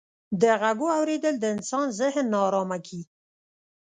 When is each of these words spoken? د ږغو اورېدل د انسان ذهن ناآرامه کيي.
د 0.41 0.43
ږغو 0.61 0.87
اورېدل 0.97 1.35
د 1.39 1.45
انسان 1.55 1.87
ذهن 1.99 2.25
ناآرامه 2.33 2.77
کيي. 2.85 3.03